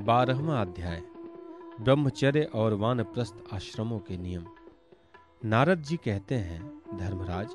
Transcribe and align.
बारहवा 0.00 0.60
अध्याय, 0.60 1.02
ब्रह्मचर्य 1.80 2.42
और 2.54 2.74
वानप्रस्थ 2.74 3.34
आश्रमों 3.52 3.98
के 3.98 4.16
नियम। 4.16 4.44
नारद 5.44 5.82
जी 5.82 5.96
कहते 5.96 6.34
हैं, 6.34 6.60
धर्मराज, 6.98 7.54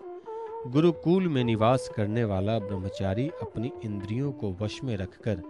गुरुकुल 0.68 1.28
में 1.28 1.44
निवास 1.44 1.90
करने 1.96 2.24
वाला 2.24 2.60
ब्रह्मचारी 2.60 3.28
अपनी 3.42 3.72
इंद्रियों 3.84 4.32
को 4.32 4.56
वश 4.62 4.84
में 4.84 4.96
रखकर 4.98 5.42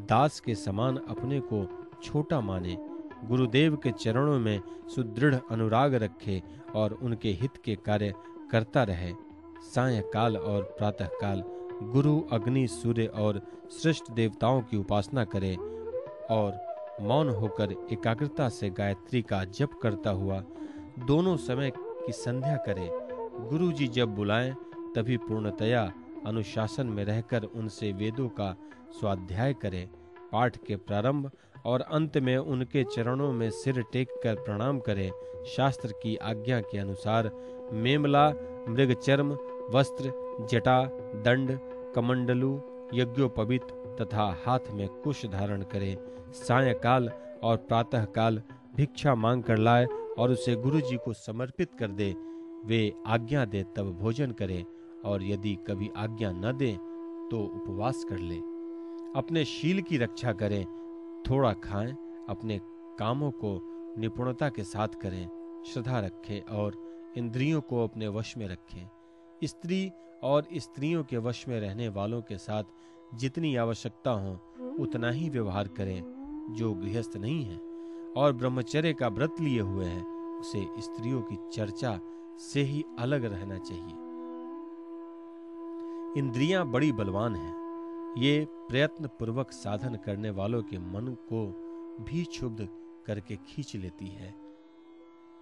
दास 0.00 0.40
के 0.40 0.54
समान 0.54 0.96
अपने 0.96 1.40
को 1.40 1.64
छोटा 2.02 2.40
माने, 2.40 2.76
गुरुदेव 3.24 3.76
के 3.76 3.90
चरणों 3.90 4.38
में 4.38 4.60
सुदृढ़ 4.94 5.34
अनुराग 5.50 5.94
रखे 5.94 6.42
और 6.74 6.92
उनके 6.92 7.32
हित 7.32 7.56
के 7.64 7.74
कार्य 7.76 8.14
करता 8.50 8.82
रहे। 8.82 9.12
सायकाल 9.74 10.36
और 10.36 10.62
प्रातःकाल 10.78 11.44
गुरु 11.82 12.20
अग्नि, 12.32 12.66
सूर्य 12.66 13.06
और 13.06 13.42
श्रेष्ठ 13.72 14.10
देवताओं 14.10 14.62
की 14.62 14.76
उपासना 14.76 15.24
करे 15.24 15.56
और 16.30 16.60
मौन 17.00 17.28
होकर 17.28 17.72
एकाग्रता 17.92 18.48
से 18.48 18.70
गायत्री 18.70 19.22
का 19.22 19.44
जप 19.44 19.70
करता 19.82 20.10
हुआ 20.10 20.44
दोनों 20.98 21.36
समय 21.36 21.72
की 21.76 22.12
संध्या 22.12 22.56
करे। 22.56 22.90
गुरु 23.48 23.72
जी 23.72 23.88
जब 23.88 24.14
बुलाएँ, 24.14 24.54
तभी 24.96 25.16
पूर्णतया 25.16 25.92
अनुशासन 26.26 26.86
में 26.86 27.04
रहकर 27.04 27.42
उनसे 27.42 27.92
वेदों 27.92 28.28
का 28.28 28.56
स्वाध्याय 29.00 29.54
करें। 29.54 29.88
पाठ 30.32 30.56
के 30.56 30.76
प्रारंभ 30.76 31.30
और 31.64 31.80
अंत 31.80 32.18
में 32.18 32.36
उनके 32.36 32.84
चरणों 32.84 33.32
में 33.32 33.50
सिर 33.50 33.82
टेक 33.92 34.08
कर 34.22 34.34
प्रणाम 34.34 34.78
करे। 34.78 35.10
शास्त्र 35.56 35.92
की 36.02 36.16
आज्ञा 36.16 36.60
के 36.60 36.78
अनुसार 36.78 37.30
मेमला, 37.72 38.28
मृगचर्म, 38.68 39.32
वस्त्र, 39.70 40.12
जटा, 40.50 40.84
दंड, 41.14 41.58
कमंडलु, 41.94 42.60
यज्ञोपवित 42.94 43.62
तथा 44.00 44.36
हाथ 44.46 44.70
में 44.70 44.88
कुश 44.88 45.24
धारण 45.26 45.62
करे, 45.62 45.96
सायकाल 46.32 47.10
और 47.42 47.56
प्रातः 47.56 48.04
काल 48.04 48.42
भिक्षा 48.76 49.14
मांग 49.14 49.42
कर 49.42 49.56
लाए 49.56 49.86
और 50.18 50.30
उसे 50.30 50.54
गुरु 50.54 50.80
जी 50.80 50.96
को 50.96 51.12
समर्पित 51.12 51.74
कर 51.78 51.90
दे। 51.90 52.14
वे 52.66 52.92
आज्ञा 53.06 53.44
दे, 53.44 53.62
तब 53.76 53.92
भोजन 53.92 54.32
करे 54.32 54.64
और 55.04 55.22
यदि 55.22 55.54
कभी 55.66 55.90
आज्ञा 55.96 56.32
न 56.32 56.56
दे 56.56 56.72
तो 57.30 57.44
उपवास 57.56 58.04
कर 58.04 58.18
ले। 58.18 58.36
अपने 59.16 59.44
शील 59.44 59.80
की 59.82 59.96
रक्षा 59.96 60.32
करें, 60.32 60.64
थोड़ा 61.30 61.52
खाएँ, 61.52 61.92
अपने 62.28 62.60
कामों 62.98 63.30
को 63.30 63.60
निपुणता 63.98 64.48
के 64.48 64.64
साथ 64.64 64.88
करें, 64.88 65.28
श्रद्धा 65.66 66.00
रखें 66.00 66.40
और 66.40 66.76
इंद्रियों 67.16 67.60
को 67.60 67.84
अपने 67.84 68.08
वश 68.08 68.36
में 68.36 68.48
रखें। 68.48 68.88
स्त्री 69.44 69.90
और 70.22 70.46
स्त्रियों 70.56 71.04
के 71.04 71.16
वश 71.16 71.44
में 71.48 71.60
रहने 71.60 71.88
वालों 71.88 72.20
के 72.22 72.38
साथ 72.38 72.64
जितनी 73.14 73.56
आवश्यकता 73.56 74.10
हो, 74.10 74.38
उतना 74.80 75.10
ही 75.10 75.28
व्यवहार 75.28 75.68
करें, 75.68 76.02
जो 76.50 76.74
गृहस्थ 76.74 77.16
नहीं 77.16 77.44
है, 77.44 77.60
और 78.16 78.32
ब्रह्मचर्य 78.32 78.92
का 78.92 79.08
व्रत 79.08 79.36
लिए 79.40 79.60
हुए 79.60 79.84
हैं, 79.84 80.38
उसे 80.40 80.66
स्त्रियों 80.78 81.22
की 81.22 81.38
चर्चा 81.52 82.00
से 82.38 82.62
ही 82.62 82.84
अलग 82.98 83.24
रहना 83.24 83.58
चाहिए। 83.58 83.94
इंद्रियाँ 86.18 86.66
बड़ी 86.66 86.92
बलवान 86.92 87.36
हैं। 87.36 87.62
ये 88.18 88.46
प्रयत्न 88.50 89.06
पूर्वक 89.06 89.50
साधन 89.50 89.94
करने 89.94 90.30
वालों 90.30 90.62
के 90.62 90.78
मन 90.78 91.16
को 91.32 91.46
भी 92.04 92.24
क्षुब्ध 92.24 92.68
करके 93.06 93.36
खींच 93.36 93.76
लेती 93.76 94.06
है। 94.06 94.34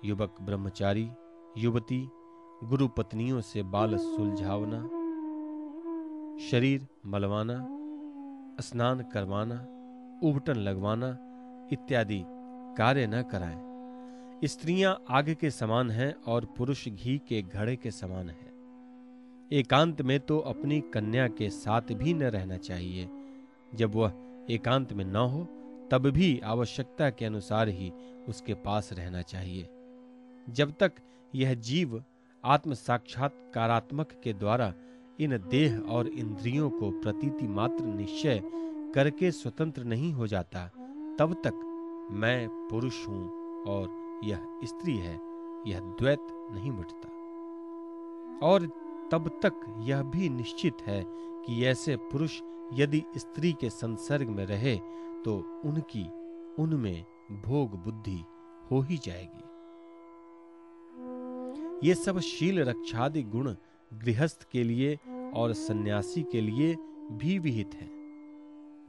युवक 0.05 0.35
ब्रह्मचारी, 0.43 1.09
युवती, 1.59 2.09
गुरु 2.65 2.89
पत्नियों 2.89 3.41
से 3.41 3.63
बाल 3.63 3.97
सुलझावना 3.97 5.00
शरीर 6.41 6.87
मलवाना, 7.07 7.67
स्नान 8.61 9.01
करवाना, 9.03 9.55
उबटन 10.23 10.55
लगवाना 10.55 11.19
इत्यादि 11.73 12.25
कार्य 12.79 13.07
न 13.07 13.23
कराएँ। 13.23 13.71
स्त्रियाँ 14.45 15.05
आग 15.11 15.37
के 15.41 15.51
समान 15.51 15.91
हैं 15.91 16.15
और 16.15 16.45
पुरुष 16.45 16.89
घी 16.89 17.19
के 17.29 17.43
घड़े 17.43 17.77
के 17.77 17.91
समान 17.91 18.31
हैं। 18.31 18.51
एकांत 19.53 20.03
में 20.03 20.21
तो 20.21 20.39
अपनी 20.39 20.81
कन्या 20.81 21.29
के 21.29 21.51
साथ 21.51 21.83
भी 21.93 22.15
न 22.15 22.23
रहना 22.23 22.57
चाहिए। 22.57 23.09
जब 23.75 23.95
वह 23.95 24.13
एकांत 24.51 24.93
में 24.93 25.05
न 25.05 25.17
हो, 25.17 25.49
तब 25.91 26.07
भी 26.07 26.41
आवश्यकता 26.45 27.11
के 27.11 27.25
अनुसार 27.25 27.69
ही 27.69 27.93
उसके 28.29 28.55
पास 28.55 28.93
रहना 28.93 29.23
चाहिए। 29.23 29.69
जब 30.51 30.75
तक 30.81 30.93
यह 31.35 31.55
जीव 31.55 32.05
आत्म 32.45 32.75
साक्षात्कारात्मक 32.75 34.21
के 34.25 34.33
द्वारा 34.33 34.75
इन 35.21 35.37
देह 35.51 35.79
और 35.89 36.09
इंद्रियों 36.09 36.69
को 36.71 36.91
प्रतीति 37.01 37.47
मात्र 37.49 37.85
निश्चय 37.85 38.43
करके 38.95 39.31
स्वतंत्र 39.31 39.85
नहीं 39.85 40.13
हो 40.13 40.27
जाता, 40.27 40.67
तब 41.19 41.35
तक 41.45 41.57
मैं 42.13 42.49
पुरुष 42.69 43.07
हूँ 43.09 43.65
और 43.65 43.89
यह 44.25 44.41
स्त्री 44.65 44.97
है, 44.97 45.15
यह 45.67 45.81
द्वैत 45.99 46.27
नहीं 46.53 46.71
मिटता। 46.71 47.09
और 48.47 48.67
तब 49.13 49.29
तक 49.43 49.61
यह 49.87 50.03
भी 50.03 50.29
निश्चित 50.29 50.77
है 50.83 51.05
कि 51.07 51.65
ऐसे 51.67 51.97
पुरुष 52.13 52.41
यदि 52.75 53.03
स्त्री 53.17 53.53
के 53.53 53.71
संसर्ग 53.71 54.29
में 54.29 54.45
रहे 54.47 54.77
तो 55.25 55.37
उनकी 55.65 56.05
उनमें 56.59 57.05
भोग 57.43 57.75
बुद्धि 57.85 58.21
हो 58.71 58.81
ही 58.81 58.97
जाएगी। 58.97 59.45
ये 61.89 61.95
सब 61.95 62.19
शील 62.21 62.61
रक्षादि 62.65 63.23
गुण 63.23 63.55
गृहस्थ 63.93 64.47
के 64.53 64.63
लिए 64.65 64.99
और 65.35 65.53
सन्यासी 65.53 66.23
के 66.23 66.41
लिए 66.41 66.77
भी 67.13 67.39
विहित 67.39 67.71
है। 67.75 67.89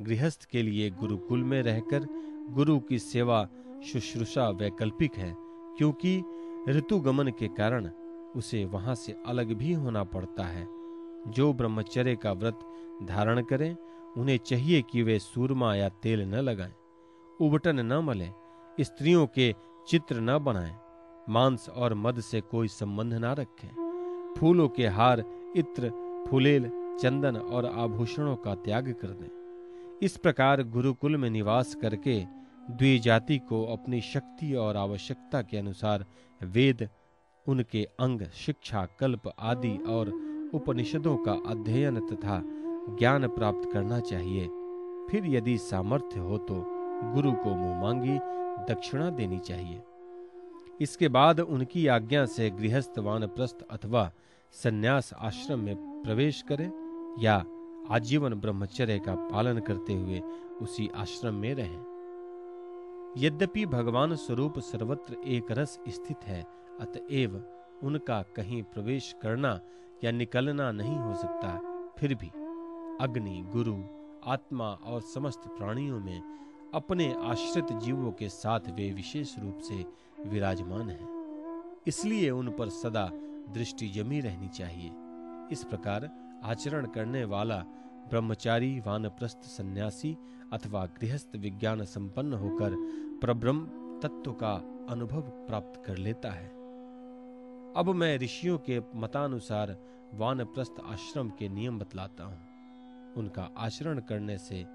गृहस्थ 0.01 0.45
के 0.45 0.61
लिए 0.61 0.89
गुरुकुल 0.89 1.43
में 1.43 1.61
रहकर 1.63 2.05
गुरु 2.49 2.79
की 2.79 2.99
सेवा 2.99 3.47
शुश्रूषा 3.85 4.49
वैकल्पिक 4.49 5.15
है, 5.15 5.35
क्योंकि 5.77 6.23
ऋतुगमन 6.69 7.27
के 7.27 7.47
कारण 7.47 7.89
उसे 8.35 8.63
वहाँ 8.65 8.95
से 8.95 9.15
अलग 9.25 9.53
भी 9.53 9.73
होना 9.73 10.03
पड़ता 10.03 10.43
है। 10.43 10.67
जो 11.27 11.51
ब्रह्मचर्य 11.53 12.15
का 12.15 12.31
व्रत 12.33 12.59
धारण 13.03 13.41
करें, 13.41 13.75
उन्हें 14.17 14.37
चाहिए 14.37 14.81
कि 14.81 15.03
वे 15.03 15.19
सूरमा 15.19 15.75
या 15.75 15.89
तेल 15.89 16.21
न 16.21 16.35
लगाएँ, 16.35 16.73
उबटन 17.39 17.79
न 17.79 17.99
मले, 17.99 18.29
स्त्रियों 18.79 19.27
के 19.27 19.53
चित्र 19.87 20.19
न 20.19 20.37
बनाएँ, 20.37 20.75
मांस 21.29 21.69
और 21.69 21.93
मद 21.93 22.19
से 22.19 22.41
कोई 22.41 22.67
संबंध 22.67 23.13
ना 23.13 23.33
रखें। 23.33 23.80
फूलों 24.37 24.67
के 24.69 24.87
हार, 24.87 25.23
इत्र, 25.55 25.91
फुलेल, 26.29 26.69
चंदन 27.01 27.35
और 27.35 27.65
आभूषणों 27.65 28.35
का 28.35 28.55
त्याग 28.55 28.91
कर 29.01 29.07
दें। 29.07 29.29
इस 30.01 30.17
प्रकार 30.17 30.63
गुरुकुल 30.63 31.17
में 31.17 31.29
निवास 31.29 31.75
करके 31.75 32.19
द्विजाति 32.71 33.37
को 33.37 33.63
अपनी 33.65 34.01
शक्ति 34.01 34.53
और 34.53 34.77
आवश्यकता 34.77 35.41
के 35.41 35.57
अनुसार 35.57 36.05
वेद, 36.43 36.89
उनके 37.47 37.83
अंग, 37.99 38.21
शिक्षा, 38.21 38.87
कल्प 38.99 39.31
आदि 39.39 39.77
और 39.87 40.09
उपनिषदों 40.53 41.17
का 41.17 41.33
अध्ययन 41.45 41.99
तथा 42.07 42.41
ज्ञान 42.99 43.27
प्राप्त 43.27 43.69
करना 43.73 43.99
चाहिए। 43.99 44.47
फिर 45.09 45.25
यदि 45.25 45.57
सामर्थ्य 45.57 46.19
हो 46.19 46.37
तो 46.37 46.63
गुरु 47.13 47.31
को 47.31 47.55
मुँह 47.55 47.81
मांगी 47.81 48.17
दक्षिणा 48.73 49.09
देनी 49.09 49.39
चाहिए। 49.39 49.81
इसके 50.81 51.07
बाद 51.07 51.39
उनकी 51.39 51.85
आज्ञा 51.87 52.25
से 52.25 52.49
गृहस्थ 52.49 52.99
वानप्रस्थ 52.99 53.61
अथवा 53.71 54.11
सन्यास 54.53 55.13
आश्रम 55.19 55.59
में 55.59 55.75
प्रवेश 56.03 56.41
करें 56.41 56.71
या 57.19 57.43
आजीवन 57.91 58.33
ब्रह्मचर्य 58.33 58.99
का 58.99 59.15
पालन 59.27 59.59
करते 59.59 59.93
हुए 59.93 60.21
उसी 60.61 60.89
आश्रम 60.95 61.35
में 61.35 61.53
रहें। 61.55 61.79
यद्यपि 63.17 63.65
भगवान 63.65 64.15
स्वरूप 64.15 64.59
सर्वत्र 64.59 65.15
एक 65.27 65.51
रस 65.51 65.79
स्थित 65.89 66.23
है, 66.23 66.45
अतएव 66.79 67.43
उनका 67.83 68.21
कहीं 68.35 68.61
प्रवेश 68.63 69.15
करना 69.21 69.59
या 70.03 70.11
निकलना 70.11 70.71
नहीं 70.71 70.95
हो 70.95 71.13
सकता, 71.13 71.57
फिर 71.99 72.15
भी 72.15 72.27
अग्नि, 73.01 73.41
गुरु, 73.53 73.75
आत्मा 74.25 74.69
और 74.85 75.01
समस्त 75.13 75.47
प्राणियों 75.47 75.99
में 75.99 76.21
अपने 76.73 77.13
आश्रित 77.23 77.71
जीवों 77.79 78.11
के 78.11 78.29
साथ 78.29 78.69
वे 78.69 78.91
विशेष 78.93 79.37
रूप 79.39 79.59
से 79.59 79.83
विराजमान 80.27 80.89
है। 80.89 80.99
इसलिए 81.87 82.29
उन 82.29 82.49
पर 82.49 82.69
सदा 82.69 83.11
दृष्टि 83.53 83.87
जमी 83.87 84.19
रहनी 84.19 84.47
चाहिए। 84.47 84.91
इस 85.51 85.63
प्रकार 85.63 86.09
आचरण 86.43 86.85
करने 86.85 87.25
वाला 87.25 87.63
ब्रह्मचारी, 88.09 88.79
वानप्रस्थ, 88.79 89.37
सन्यासी 89.37 90.17
अथवा 90.53 90.85
गृहस्थ 90.85 91.35
विज्ञान 91.35 91.83
संपन्न 91.83 92.33
होकर 92.33 92.75
प्रब्रह्म 93.21 93.65
तत्व 94.03 94.31
का 94.31 94.53
अनुभव 94.89 95.21
प्राप्त 95.21 95.83
कर 95.85 95.97
लेता 95.97 96.31
है। 96.31 96.47
अब 97.75 97.89
मैं 97.95 98.17
ऋषियों 98.17 98.57
के 98.57 98.79
मतानुसार 98.95 99.77
वानप्रस्थ 100.13 100.75
आश्रम 100.85 101.29
के 101.29 101.49
नियम 101.49 101.79
बतलाता 101.79 102.23
हूँ। 102.23 103.13
उनका 103.17 103.49
आचरण 103.57 103.99
करने 103.99 104.37
से 104.37 104.65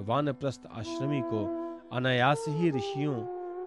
वानप्रस्थ 0.00 0.62
आश्रमी 0.72 1.20
को 1.24 1.44
अनायास 1.92 2.44
ही 2.48 2.70
ऋषियों 2.70 3.14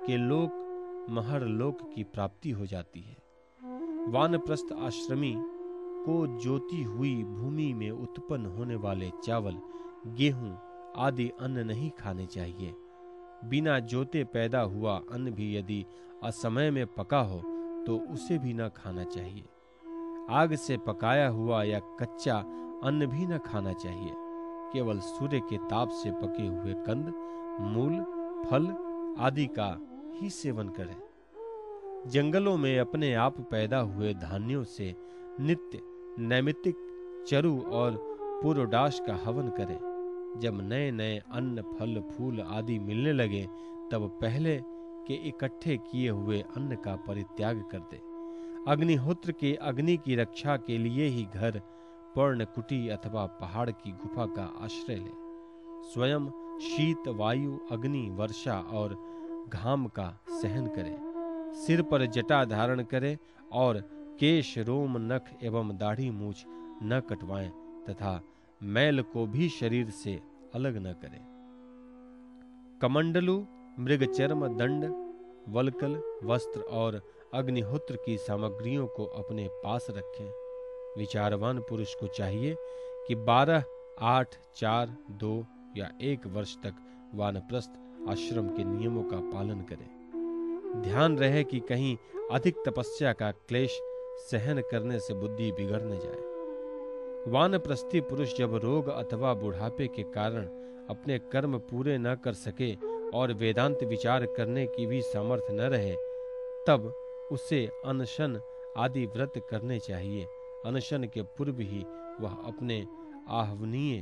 के 0.08 0.18
लोक 0.18 0.64
महर 1.10 1.46
लोक 1.48 1.82
की 1.96 2.04
प्राप्ति 2.04 2.52
हो 2.52 2.66
जाती 2.66 3.02
है। 3.02 3.18
वानप्रस्थ 4.12 4.72
आश्रमी 4.80 5.34
को 6.06 6.16
जोती 6.38 6.82
हुई 6.84 7.14
भूमि 7.24 7.74
में 7.74 7.90
उत्पन्न 7.92 8.46
होने 8.46 8.76
वाले 8.76 9.12
चावल, 9.24 9.58
गेहूँ 10.08 10.58
आदि 10.98 11.30
अन्न 11.42 11.66
नहीं 11.68 11.90
खाने 11.90 12.26
चाहिए। 12.26 12.74
बिना 13.46 13.80
जोते 13.80 14.24
पैदा 14.24 14.62
हुआ 14.62 15.00
अन्न 15.12 15.32
भी 15.32 15.56
यदि 15.58 15.86
असमय 16.24 16.72
में 16.72 16.86
पका 16.88 17.20
हो 17.22 17.40
तो 17.88 17.98
उसे 18.14 18.38
भी 18.38 18.54
न 18.54 18.70
खाना 18.70 19.04
चाहिए। 19.04 19.44
आग 20.30 20.56
से 20.56 20.78
पकाया 20.78 21.28
हुआ 21.30 21.64
या 21.64 21.80
कच्चा 22.00 22.38
अन्न 22.84 23.06
भी 23.06 23.26
न 23.26 23.38
खाना 23.38 23.74
चाहिए। 23.74 24.14
केवल 24.74 25.00
सूर्य 25.00 25.40
के 25.40 25.58
ताप 25.58 25.90
से 25.94 26.12
पके 26.12 26.48
हुए 26.48 26.74
कंद, 26.88 27.14
मूल, 27.62 28.00
फल 28.46 28.66
आदि 29.20 29.46
का 29.60 29.70
ही 30.22 30.30
सेवन 30.30 30.70
करें। 30.70 30.96
जंगलों 32.10 32.58
में 32.58 32.80
अपने 32.80 33.14
आप 33.14 33.42
पैदा 33.42 33.80
हुए 33.80 34.14
धान्यों 34.14 34.64
से 34.64 34.96
नित्य, 35.40 35.82
नैमित्तिक, 36.20 36.76
चरु 37.28 37.62
और 37.62 38.18
पूर्वडाश 38.44 39.02
का 39.08 39.16
हवन 39.16 39.50
करें। 39.50 39.80
जब 40.40 40.62
नए 40.62 40.92
नए 40.92 41.22
अन्न, 41.32 41.62
फल, 41.62 42.02
फूल 42.02 42.42
आदि 42.42 42.80
मिलने 42.80 43.14
लगे, 43.14 43.48
तब 43.92 44.18
पहले 44.22 44.62
के 45.08 45.14
इकट्ठे 45.14 45.78
किए 45.78 46.10
हुए 46.10 46.42
अन्न 46.42 46.76
का 46.76 46.96
परित्याग 46.96 47.66
कर 47.72 47.80
दे। 47.80 48.02
अग्निहोत्र 48.72 49.32
के 49.32 49.56
अग्नि 49.56 49.98
की 49.98 50.16
रक्षा 50.16 50.58
के 50.58 50.78
लिए 50.78 51.08
ही 51.08 51.24
घर 51.24 51.62
पर्ण 52.16 52.46
कुटी 52.46 52.90
अथवा 52.90 53.26
पहाड़ 53.26 53.70
की 53.70 53.92
गुफा 53.92 54.26
का 54.26 54.54
आश्रय 54.62 54.96
ले। 54.96 55.28
स्वयं 55.94 56.30
शीत, 56.60 57.08
वायु, 57.08 57.60
अग्नि, 57.72 58.10
वर्षा 58.10 58.60
और 58.60 59.07
घाम 59.50 59.88
का 59.88 60.08
सहन 60.30 60.68
करे, 60.68 60.96
सिर 61.58 61.82
पर 61.82 62.06
जटा 62.06 62.46
धारण 62.46 62.84
करे 62.84 63.18
और 63.52 63.80
केश 64.20 64.58
रोम 64.58 64.98
नख 65.14 65.32
एवं 65.44 65.78
दाढ़ी 65.78 66.10
मूछ 66.10 66.44
न 66.84 67.02
कटवाएँ 67.10 67.50
तथा 67.90 68.22
मैल 68.62 69.02
को 69.02 69.26
भी 69.28 69.50
शरीर 69.50 69.90
से 69.90 70.20
अलग 70.56 70.78
न 70.78 70.94
करें। 70.94 71.26
कमंडलु 72.82 73.46
मृग 73.80 74.04
चर्म 74.14 74.48
दंड, 74.48 74.86
वलकल, 75.50 76.02
वस्त्र 76.24 76.62
और 76.62 77.02
अग्निहोत्र 77.34 77.96
की 77.96 78.18
सामग्रियों 78.18 78.88
को 78.88 79.06
अपने 79.06 79.48
पास 79.64 79.88
रखें। 79.90 80.30
विचारवान 80.98 81.60
पुरुष 81.60 81.94
को 81.96 82.08
चाहिए 82.08 82.56
कि 83.08 83.16
बारह, 83.16 83.64
आठ, 84.00 84.36
चार, 84.56 84.96
दो 85.12 85.46
या 85.78 85.92
एक 86.02 86.28
वर्ष 86.28 86.56
तक 86.56 86.74
वानप्रस्थ 87.16 87.72
आश्रम 88.10 88.48
के 88.48 88.64
नियमों 88.64 89.04
का 89.04 89.18
पालन 89.18 89.62
करें। 89.62 90.82
ध्यान 90.82 91.18
रहे 91.18 91.44
कि 91.44 91.60
कहीं 91.60 91.98
अधिक 92.32 92.56
तपस्या 92.66 93.14
का 93.14 93.32
क्लेश 93.32 93.80
सहन 94.32 94.62
करने 94.72 95.00
से 95.00 95.14
बुद्धि 95.14 95.52
बिगड़ 95.52 95.82
न 95.82 96.00
जाए। 96.04 97.32
वानप्रस्थी 97.32 98.02
पुरुष 98.02 98.38
जब 98.38 98.56
रोग 98.56 98.88
अथवा 98.88 99.34
बुढ़ापे 99.34 99.88
के 99.88 100.04
कारण 100.04 100.46
अपने 100.90 101.20
कर्म 101.20 101.58
पूरे 101.60 101.98
न 101.98 102.16
कर 102.16 102.34
सके 102.34 102.74
और 103.18 103.34
वेदांत 103.34 103.84
विचार 103.84 104.26
करने 104.26 104.66
की 104.68 104.86
भी 104.86 105.02
सामर्थ्य 105.02 105.54
न 105.54 105.62
रहे, 105.62 105.96
तब 106.68 106.94
उसे 107.32 107.66
अनशन 107.86 108.40
आदि 108.78 109.06
व्रत 109.06 109.34
करने 109.50 109.80
चाहिए। 109.80 110.26
अनशन 110.66 111.04
के 111.04 111.22
पूर्व 111.22 111.60
ही 111.60 111.86
वह 112.22 112.38
अपने 112.46 112.86
आहवनीय 113.30 114.00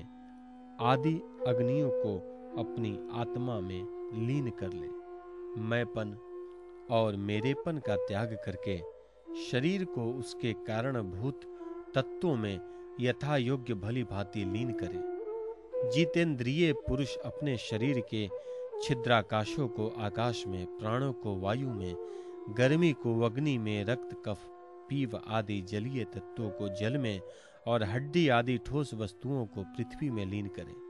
आदि 0.81 1.13
अग्नियों 1.47 1.89
को 1.95 2.15
अपनी 2.59 3.09
आत्मा 3.13 3.59
में 3.59 3.94
लीन 4.13 4.49
कर 4.49 4.73
ले। 4.73 4.87
मैंपन 5.61 6.17
और 6.91 7.15
मेरेपन 7.15 7.77
का 7.77 7.95
त्याग 7.95 8.37
करके 8.45 8.81
शरीर 9.51 9.85
को 9.85 10.13
उसके 10.13 10.53
कारणभूत 10.53 11.41
तत्वों 11.95 12.35
में 12.35 12.59
यथा 12.99 13.37
योग्य 13.37 13.73
भली 13.73 14.03
भांति 14.03 14.45
लीन 14.45 14.71
करे। 14.71 15.15
जितेंद्रिय 15.91 16.73
पुरुष 16.73 17.17
अपने 17.17 17.57
शरीर 17.57 18.03
के 18.13 18.29
छिद्राकाशों 18.83 19.67
को 19.67 19.87
आकाश 19.87 20.43
में, 20.47 20.65
प्राणों 20.65 21.13
को 21.13 21.35
वायु 21.35 21.69
में, 21.69 21.95
गर्मी 22.57 22.93
को 22.93 23.21
अग्नि 23.21 23.57
में, 23.57 23.85
रक्त, 23.85 24.23
कफ, 24.25 24.37
पीव 24.89 25.19
आदि 25.27 25.61
जलीय 25.61 26.03
तत्वों 26.03 26.49
को 26.49 26.69
जल 26.69 26.97
में 26.97 27.21
और 27.67 27.83
हड्डी 27.83 28.27
आदि 28.27 28.57
ठोस 28.57 28.93
वस्तुओं 28.93 29.45
को 29.45 29.63
पृथ्वी 29.63 30.09
में 30.09 30.25
लीन 30.25 30.47
करे। 30.59 30.85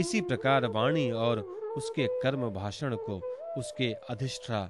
इसी 0.00 0.20
प्रकार 0.20 0.66
वाणी 0.66 1.10
और 1.10 1.65
उसके 1.76 2.06
कर्म 2.22 2.50
भाषण 2.50 2.96
को 2.96 3.20
उसके 3.58 3.92
अधिष्ठा 4.10 4.64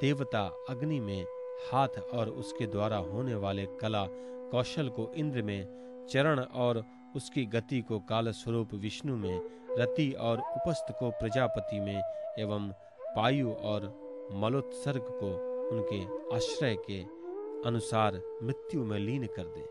देवता 0.00 0.42
अग्नि 0.68 1.00
में 1.00 1.26
हाथ 1.70 1.98
और 2.14 2.28
उसके 2.28 2.66
द्वारा 2.66 2.96
होने 2.96 3.34
वाले 3.34 3.66
कला 3.80 4.06
कौशल 4.50 4.88
को 4.88 5.12
इंद्र 5.16 5.42
में, 5.42 6.06
चरण 6.10 6.40
और 6.40 6.84
उसकी 7.16 7.44
गति 7.44 7.80
को 7.80 7.98
काल 8.00 8.30
स्वरूप 8.30 8.74
विष्णु 8.74 9.16
में, 9.16 9.40
रति 9.78 10.12
और 10.12 10.38
उपस्थ 10.38 10.92
को 10.98 11.10
प्रजापति 11.10 11.80
में 11.80 12.02
एवं 12.38 12.68
पायु 13.16 13.52
और 13.52 13.88
मलोत्सर्ग 14.32 15.02
को 15.02 15.30
उनके 15.68 16.04
आश्रय 16.36 16.76
के 16.90 17.00
अनुसार 17.68 18.20
मृत्यु 18.42 18.84
में 18.84 18.98
लीन 18.98 19.26
कर 19.26 19.46
दे। 19.46 19.64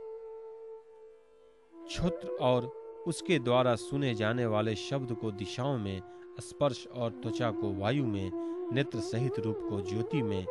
क्षुत्र 1.85 2.27
और 2.41 2.65
उसके 3.07 3.39
द्वारा 3.39 3.75
सुने 3.75 4.13
जाने 4.15 4.45
वाले 4.45 4.75
शब्द 4.75 5.11
को 5.11 5.31
दिशाओं 5.31 5.77
में 5.77 6.01
स्पर्श 6.41 6.87
और 6.87 7.11
त्वचा 7.11 7.51
को 7.51 7.73
वायु 7.73 8.05
में, 8.05 8.31
नेत्र 8.73 8.99
सहित 8.99 9.39
रूप 9.39 9.59
को 9.69 9.81
ज्योति 9.81 10.21
में, 10.21 10.45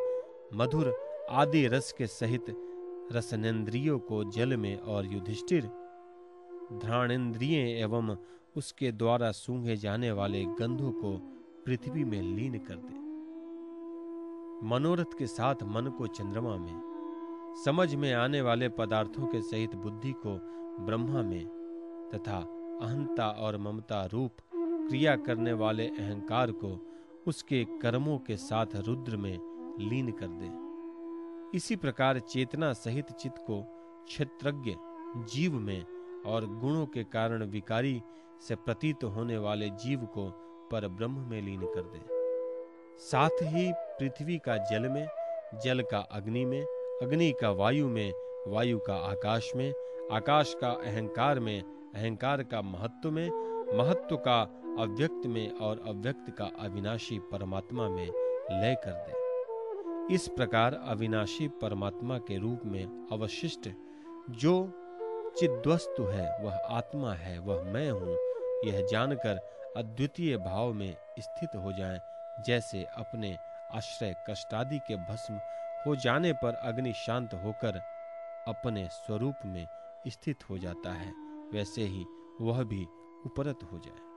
मधुर 0.53 0.93
आदि 1.29 1.67
रस 1.67 1.91
के 1.91 2.07
सहित 2.07 2.45
रसनेन्द्रियों 3.11 3.99
को 3.99 4.23
जल 4.31 4.57
में 4.57 4.77
और 4.77 5.05
युधिष्ठिर 5.05 5.69
ध्राणेन्द्रिय 6.73 7.57
एवं 7.81 8.15
उसके 8.55 8.91
द्वारा 8.91 9.31
सूंघे 9.31 9.75
जाने 9.75 10.11
वाले 10.11 10.43
गंधों 10.59 10.91
को 10.91 11.17
पृथ्वी 11.65 12.03
में 12.03 12.21
लीन 12.21 12.57
कर 12.59 12.75
दे। 12.75 13.03
मनोरथ 14.67 15.17
के 15.19 15.27
साथ 15.27 15.63
मन 15.63 15.87
को 15.97 16.07
चंद्रमा 16.07 16.55
में, 16.57 16.81
समझ 17.65 17.93
में 17.95 18.13
आने 18.13 18.41
वाले 18.41 18.69
पदार्थों 18.69 19.27
के 19.27 19.41
सहित 19.41 19.75
बुद्धि 19.75 20.11
को 20.11 20.37
ब्रह्मा 20.85 21.21
में, 21.21 21.45
तथा 22.15 22.37
अहंता 22.81 23.27
और 23.29 23.57
ममता 23.57 24.05
रूप 24.05 24.37
क्रिया 24.89 25.15
करने 25.15 25.53
वाले 25.53 25.87
अहंकार 25.87 26.51
को 26.51 26.69
उसके 27.27 27.65
कर्मों 27.81 28.17
के 28.17 28.37
साथ 28.37 28.65
रुद्र 28.75 29.17
में 29.17 29.37
लीन 29.79 30.11
कर 30.11 30.27
दे। 30.27 31.57
इसी 31.57 31.75
प्रकार 31.75 32.19
चेतना 32.19 32.73
सहित 32.73 33.11
चित्त 33.11 33.37
को 33.37 33.61
क्षेत्रज्ञ 34.05 34.75
जीव 35.33 35.53
में 35.53 35.85
और 36.25 36.45
गुणों 36.45 36.85
के 36.85 37.03
कारण 37.03 37.43
विकारी 37.43 38.01
से 38.47 38.55
प्रतीत 38.55 39.03
होने 39.03 39.37
वाले 39.37 39.69
जीव 39.69 39.99
को 39.99 40.29
पर 40.71 40.87
ब्रह्म 40.87 41.19
में 41.19 41.41
लीन 41.41 41.61
कर 41.61 41.81
दे। 41.81 42.01
साथ 42.99 43.43
ही 43.43 43.71
पृथ्वी 43.99 44.37
का 44.37 44.57
जल 44.57 44.89
में, 44.89 45.07
जल 45.63 45.81
का 45.81 45.97
अग्नि 45.97 46.45
में, 46.45 46.61
अग्नि 47.01 47.33
का 47.41 47.51
वायु 47.51 47.87
में, 47.87 48.13
वायु 48.47 48.79
का 48.79 48.95
आकाश 48.95 49.51
में, 49.55 49.73
आकाश 50.11 50.55
का 50.61 50.69
अहंकार 50.69 51.39
में, 51.39 51.61
अहंकार 51.95 52.43
का 52.43 52.61
महत्व 52.61 53.11
में, 53.11 53.29
महत्व 53.77 54.17
का 54.17 54.61
अव्यक्त 54.79 55.25
में 55.25 55.51
और 55.51 55.83
अव्यक्त 55.87 56.35
का 56.37 56.45
अविनाशी 56.59 57.19
परमात्मा 57.19 57.89
में 57.89 58.05
लय 58.51 58.75
कर 58.85 58.91
दे। 58.91 60.13
इस 60.15 60.27
प्रकार 60.27 60.73
अविनाशी 60.73 61.47
परमात्मा 61.47 62.17
के 62.17 62.37
रूप 62.37 62.61
में 62.65 63.07
अवशिष्ट 63.11 63.69
जो 64.29 64.53
चिद्वस्तु 65.39 66.03
है, 66.03 66.43
वह 66.43 66.55
आत्मा 66.69 67.13
है, 67.13 67.39
वह 67.39 67.63
मैं 67.63 67.89
हूँ, 67.91 68.17
यह 68.65 68.85
जानकर 68.91 69.39
अद्वितीय 69.77 70.37
भाव 70.37 70.73
में 70.73 70.95
स्थित 71.19 71.55
हो 71.55 71.71
जाएँ, 71.71 71.99
जैसे 72.47 72.83
अपने 72.83 73.37
आश्रय 73.73 74.15
कष्टादि 74.29 74.79
के 74.79 74.95
भस्म 74.95 75.39
हो 75.87 75.95
जाने 75.95 76.33
पर 76.33 76.55
अग्नि 76.55 76.93
शांत 76.93 77.33
होकर 77.33 77.81
अपने 78.47 78.87
स्वरूप 78.91 79.45
में 79.45 79.67
स्थित 80.07 80.49
हो 80.49 80.57
जाता 80.57 80.93
है, 80.93 81.13
वैसे 81.53 81.83
ही 81.83 82.05
वह 82.41 82.63
भी 82.63 82.83
उपरत 83.25 83.59
हो 83.73 83.77
जाए। 83.77 84.14